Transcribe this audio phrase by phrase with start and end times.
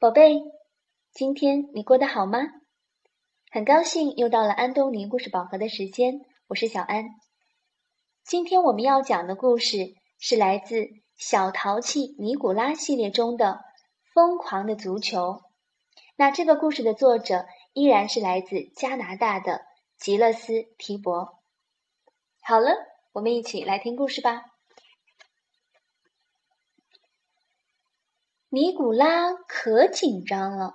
[0.00, 0.40] 宝贝，
[1.12, 2.38] 今天你过得好吗？
[3.50, 7.10] 很高兴又到了安东尼故事宝盒的时间，我是小安。
[8.24, 10.76] 今天我们要讲的故事是来自
[11.18, 13.46] 《小淘气尼古拉》系列中的
[14.14, 15.32] 《疯狂的足球》。
[16.16, 17.44] 那这个故事的作者
[17.74, 19.60] 依然是来自加拿大的
[19.98, 21.42] 吉勒斯·提伯。
[22.40, 22.70] 好了，
[23.12, 24.49] 我们一起来听故事吧。
[28.52, 30.74] 尼古拉可紧张了，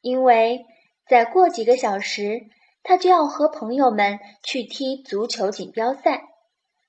[0.00, 0.66] 因为
[1.08, 2.48] 再过几个小时，
[2.82, 6.24] 他就要和朋友们去踢足球锦标赛，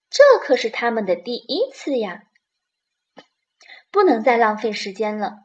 [0.10, 2.24] 这可是他们的第一次呀！
[3.92, 5.36] 不能再浪费时间了，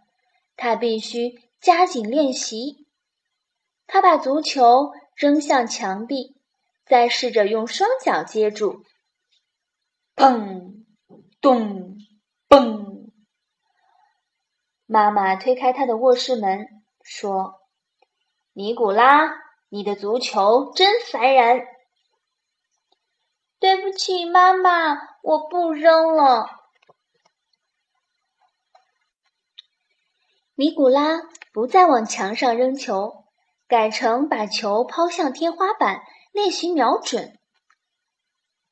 [0.56, 2.86] 他必须加紧练习。
[3.86, 6.40] 他把足球扔向墙壁，
[6.86, 8.82] 再试着用双脚接住，
[10.16, 10.86] 砰，
[11.42, 11.98] 咚，
[12.48, 13.01] 嘣。
[14.92, 16.66] 妈妈推开他的卧室门，
[17.02, 17.62] 说
[18.52, 19.32] ：“尼古拉，
[19.70, 21.66] 你的足球真烦人。”
[23.58, 26.44] 对不起，妈妈，我不扔了。
[30.56, 31.22] 尼古拉
[31.54, 33.24] 不再往墙上扔球，
[33.66, 37.38] 改成把球抛向天花板练习瞄准。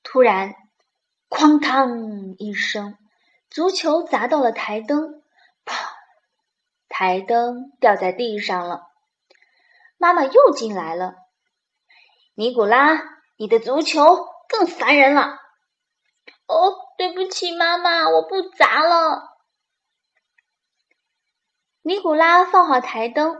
[0.02, 0.52] 突然，
[1.30, 2.98] 哐当一声，
[3.48, 5.19] 足球砸到了台灯，
[7.00, 8.82] 台灯掉在地上了，
[9.96, 11.14] 妈妈又进来了。
[12.34, 13.00] 尼古拉，
[13.38, 14.02] 你的足球
[14.50, 15.38] 更烦人了。
[16.46, 19.30] 哦，对不起，妈妈，我不砸了。
[21.80, 23.34] 尼古拉放好台灯，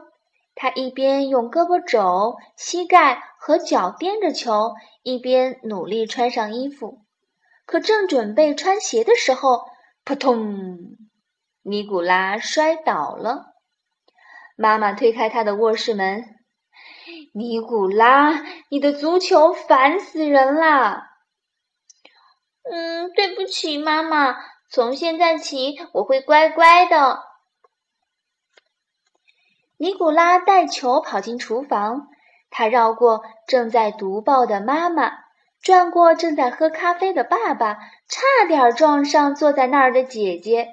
[0.55, 4.72] 他一边用胳膊肘、膝盖和脚掂着球，
[5.03, 7.05] 一边努力穿上衣服。
[7.66, 9.66] 可正准备穿鞋的时候，
[10.03, 10.97] 扑通！
[11.61, 13.48] 尼古拉摔倒了。
[14.61, 16.22] 妈妈推开他的卧室门，
[17.33, 21.04] 尼古拉，你的足球烦死人了。
[22.71, 24.37] 嗯，对不起，妈妈，
[24.71, 27.22] 从现在起我会乖乖的。
[29.78, 32.09] 尼古拉带球跑进厨房，
[32.50, 35.10] 他绕过正在读报的妈妈，
[35.62, 40.69] 转过正在喝咖啡的爸爸，差点撞上坐在那儿的姐姐。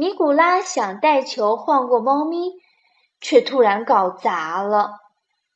[0.00, 2.52] 尼古拉想带球晃过猫咪，
[3.20, 4.92] 却突然搞砸了。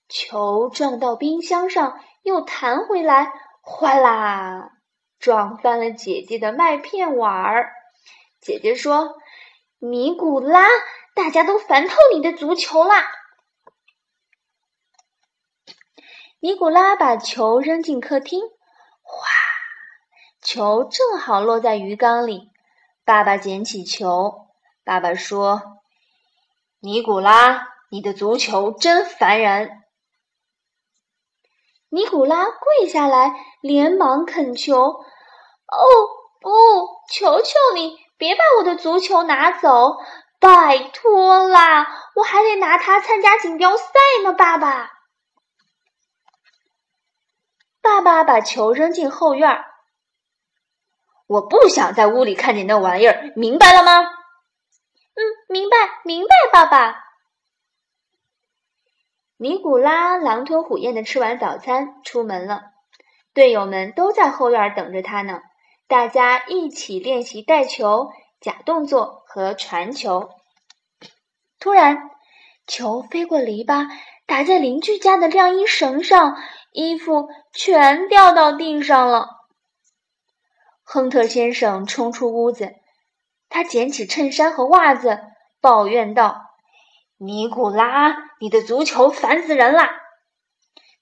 [0.09, 4.73] 球撞到冰箱上，又弹回来，哗啦，
[5.21, 7.73] 撞翻了姐姐的麦片碗儿。
[8.41, 9.15] 姐姐说
[9.79, 10.67] ：“尼古拉，
[11.15, 12.97] 大家都烦透你的足球啦！”
[16.43, 18.41] 尼古拉把球扔进客厅，
[19.03, 19.29] 哗，
[20.41, 22.51] 球正好落在鱼缸里。
[23.05, 24.47] 爸爸捡起球，
[24.85, 25.81] 爸爸说
[26.79, 29.83] ：“尼古拉，你的足球真烦人。”
[31.91, 34.77] 尼古拉跪下来，连忙恳求
[35.67, 35.85] ：“哦，
[36.41, 36.51] 不，
[37.13, 39.97] 求求你，别把我的足球拿走，
[40.39, 41.89] 拜托啦！
[42.15, 43.93] 我还得拿它参加锦标赛
[44.23, 44.91] 呢。”爸爸，
[47.81, 49.72] 爸爸把球扔进后院儿。
[51.33, 54.01] 我不想在屋里看见那玩意儿，明白了吗？
[54.03, 57.03] 嗯，明白，明白，爸爸。
[59.39, 62.65] 尼古拉狼吞虎咽的吃完早餐，出门了。
[63.33, 65.41] 队友们都在后院等着他呢。
[65.89, 70.29] 大家一起练习带球、假动作和传球。
[71.59, 72.11] 突然，
[72.67, 73.89] 球飞过篱笆，
[74.27, 76.37] 打在邻居家的晾衣绳上，
[76.73, 79.42] 衣服全掉到地上了。
[80.93, 82.75] 亨特先生冲出屋子，
[83.49, 85.23] 他捡起衬衫和袜子，
[85.59, 86.43] 抱怨道
[87.17, 89.89] ：“尼古拉，你的足球烦死人了！”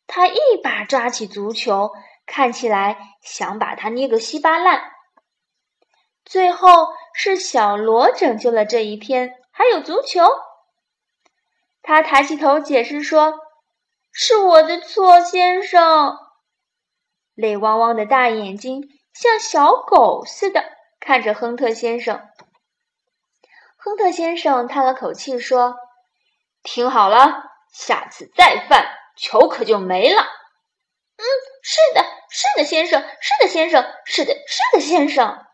[0.06, 1.91] 他一把抓起足球，
[2.25, 4.81] 看起来想把它捏个稀巴烂。
[6.25, 6.69] 最后
[7.12, 10.25] 是小罗拯救了这一天，还有足球。
[11.83, 13.34] 他抬起头解释说
[14.15, 16.16] ：“是我的错，先生。”
[17.34, 18.89] 泪汪汪的大眼睛。
[19.12, 20.65] 像小狗似的
[21.01, 22.28] 看着亨特先生。
[23.77, 25.77] 亨特先生叹了口气说
[26.62, 28.86] ：“听好了，下次再犯，
[29.16, 30.22] 球可就没了。
[31.16, 31.24] ”“嗯，
[31.62, 35.45] 是的，是的，先生，是的，先生，是的，是的，先生。”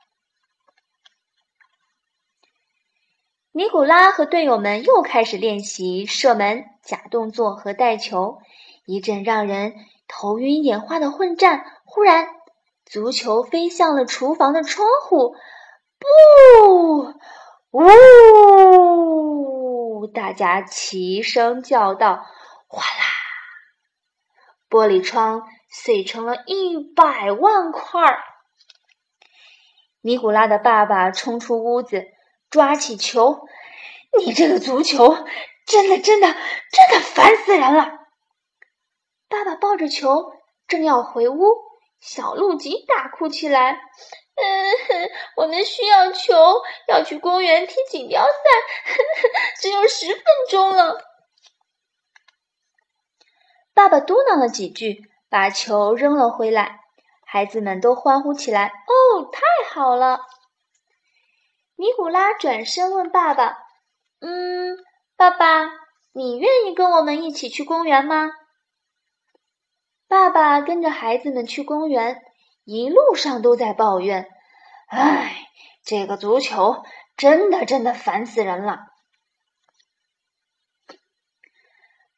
[3.52, 8.38] 尼古拉和队友们又开始练习射门、假动作和带球。
[8.84, 9.74] 一阵让人
[10.06, 12.35] 头晕眼花的混战，忽然。
[12.86, 15.34] 足球飞向了厨房的窗户，
[15.98, 16.06] 不，
[17.72, 20.06] 呜！
[20.06, 22.24] 大家齐声叫道
[22.68, 23.04] ：“哗啦！”
[24.70, 28.22] 玻璃窗碎成了一百万块儿。
[30.00, 32.04] 尼古拉的爸爸冲出屋子，
[32.50, 33.48] 抓起球
[34.16, 35.16] ：“你这个足球，
[35.66, 37.90] 真的、真的、真的烦死人了！”
[39.28, 40.32] 爸爸抱着球，
[40.68, 41.65] 正要回屋，
[42.00, 43.72] 小鹿吉大哭起来
[44.36, 48.30] ：“嗯，我们需要球，要去公园踢锦标赛，
[49.60, 51.00] 只有十分钟了。”
[53.74, 56.80] 爸爸嘟囔了几句，把球扔了回来。
[57.26, 60.20] 孩子们都欢呼起来：“哦，太好了！”
[61.76, 63.58] 尼古拉转身问爸爸
[64.20, 64.78] ：“嗯，
[65.16, 65.70] 爸爸，
[66.12, 68.30] 你愿意跟我们一起去公园吗？”
[70.08, 72.22] 爸爸跟着孩子们去公园，
[72.64, 74.28] 一路上都在抱怨
[74.88, 75.36] ：“唉，
[75.84, 76.84] 这个足球
[77.16, 78.80] 真的真的烦死人了。”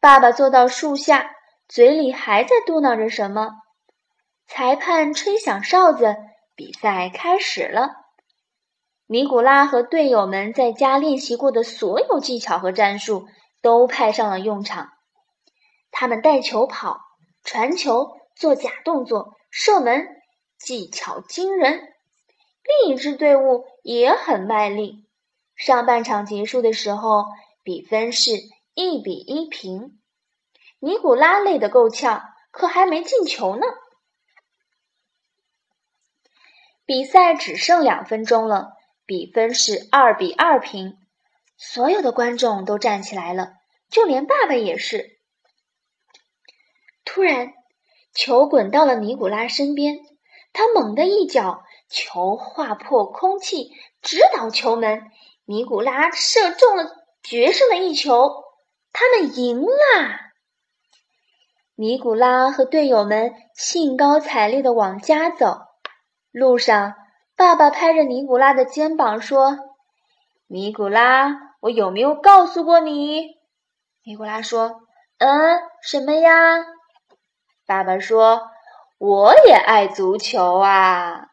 [0.01, 1.35] 爸爸坐到树下。
[1.71, 3.51] 嘴里还在嘟囔着什么，
[4.47, 6.17] 裁判吹响哨子，
[6.55, 7.91] 比赛开始了。
[9.07, 13.29] 尼古拉和队友们在家练习过的所有技巧和战术
[13.61, 14.89] 都派上了用场。
[15.91, 17.01] 他们带球跑、
[17.49, 20.07] 传球、做假动作、射门，
[20.59, 21.81] 技巧惊人。
[22.83, 25.07] 另一支队伍也很卖力。
[25.57, 27.25] 上半场结束的时候，
[27.63, 28.33] 比分是
[28.75, 29.99] 一比一平。
[30.79, 33.63] 尼古拉累得够呛，可还没进球呢。
[36.85, 38.75] 比赛只剩两分钟了，
[39.07, 40.99] 比分是二比二平。
[41.57, 43.55] 所有的观众都站起来了，
[43.89, 45.18] 就连爸爸也是。
[47.11, 47.55] 突然，
[48.13, 49.97] 球滚到了尼古拉身边，
[50.53, 53.71] 他猛地一脚，球划破空气，
[54.03, 55.03] 直捣球门。
[55.47, 56.85] 尼古拉射中了
[57.23, 58.45] 决胜的一球，
[58.93, 60.21] 他们赢啦！
[61.75, 65.61] 尼古拉和队友们兴高采烈地往家走。
[66.31, 66.95] 路上，
[67.37, 69.57] 爸爸拍着尼古拉的肩膀说
[70.47, 73.29] ：“尼古拉，我有没有告诉过你？”
[74.05, 74.83] 尼古拉说
[75.17, 76.67] ：“嗯，什么呀？”
[77.69, 78.49] 爸爸说
[78.97, 81.29] ：“我也爱足球啊。”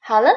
[0.00, 0.30] 好了，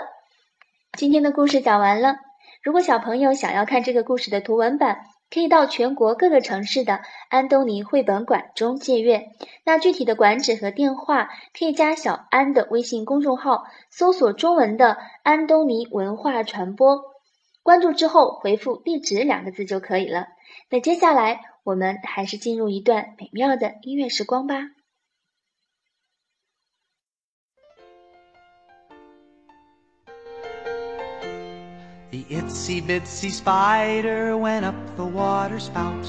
[0.98, 2.18] 今天的故事讲完了。
[2.62, 7.00] 如果小朋友想要看这个故事的图文版，可以到全国各个城市的
[7.30, 9.30] 安东尼绘本馆中借阅。
[9.64, 17.02] 那具体的馆址和电话，可以加小安的微信公众号，搜索中文的“安东尼文化传播”，
[17.63, 20.29] 关注之后回复“地址”两个字就可以了。
[20.71, 24.55] 那接下来我们还是进入一段美妙的音乐时光吧。
[32.13, 36.07] The itsy bitsy spider went up the water spout.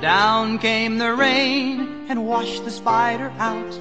[0.00, 3.78] Down came the rain and washed the spider out.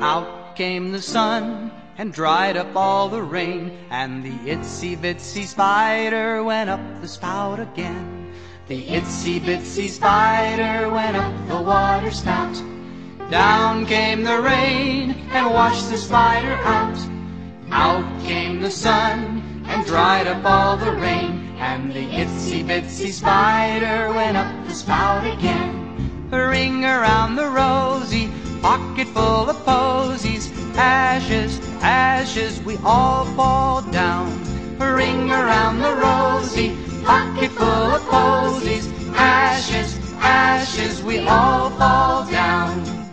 [0.00, 3.77] Out came the sun and dried up all the rain.
[3.89, 8.31] And the itsy bitsy spider went up the spout again.
[8.67, 12.55] The itsy bitsy spider went up the water spout.
[13.29, 16.97] Down came the rain and washed the spider out.
[17.71, 21.55] Out came the sun and dried up all the rain.
[21.57, 26.29] And the itsy bitsy spider went up the spout again.
[26.31, 28.29] Ring around the rosy,
[28.61, 30.42] pocket full of posies.
[30.75, 34.27] Ashes, ashes, we all fall down.
[34.79, 38.87] Ring around the rosy, pocket full of posies.
[39.15, 43.03] Ashes, ashes, we all fall down.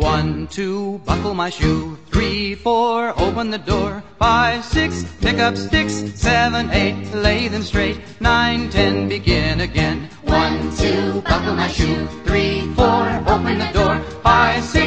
[0.00, 1.98] One, two, buckle my shoe.
[2.12, 4.02] Three, four, open the door.
[4.18, 5.94] Five, six, pick up sticks.
[6.14, 8.00] Seven, eight, lay them straight.
[8.20, 10.08] Nine, ten, begin again.
[10.22, 12.06] One, two, buckle my shoe.
[12.24, 14.00] Three, four, open the door.
[14.22, 14.85] Five, six,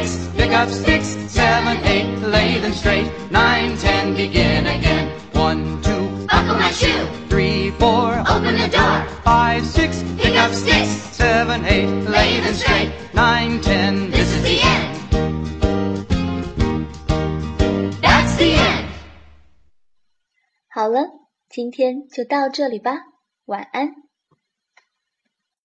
[0.59, 1.15] pick up sticks.
[1.31, 3.11] Seven, eight, lay them straight.
[3.31, 5.09] Nine, ten, begin again.
[5.33, 7.07] One, two, buckle my shoe.
[7.29, 9.05] Three, four, open the door.
[9.23, 10.89] Five, six, pick up sticks.
[11.15, 12.91] Seven, eight, lay them straight.
[13.13, 14.95] Nine, ten, this is the end.
[18.01, 18.85] That's the end.
[20.69, 21.07] 好了，
[21.49, 22.91] 今天就到这里吧，
[23.45, 23.93] 晚安。